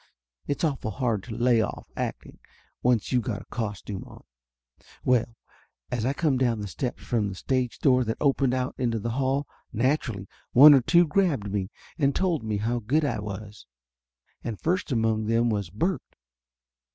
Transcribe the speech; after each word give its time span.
It's 0.47 0.63
awful 0.63 0.89
hard 0.89 1.21
to 1.25 1.35
lay 1.37 1.61
off 1.61 1.85
acting, 1.95 2.39
once 2.81 3.11
you 3.11 3.21
got 3.21 3.43
a 3.43 3.51
costume 3.51 4.03
on. 4.05 4.23
Well, 5.05 5.35
as 5.91 6.07
I 6.07 6.13
come 6.13 6.39
down 6.39 6.59
the 6.59 6.67
steps 6.67 7.03
from 7.03 7.27
the 7.29 7.35
stage 7.35 7.77
door 7.77 8.03
that 8.05 8.17
opened 8.19 8.55
out 8.55 8.73
into 8.79 8.97
the 8.97 9.11
hall, 9.11 9.47
naturally 9.71 10.27
one 10.53 10.73
or 10.73 10.81
two 10.81 11.05
grabbed 11.05 11.51
me 11.51 11.69
and 11.99 12.15
told 12.15 12.43
me 12.43 12.57
how 12.57 12.79
good 12.79 13.05
I 13.05 13.19
was, 13.19 13.67
and 14.43 14.59
first 14.59 14.91
among 14.91 15.27
them 15.27 15.43
of 15.45 15.49
course 15.51 15.69
was 15.69 15.69
Bert. 15.69 16.15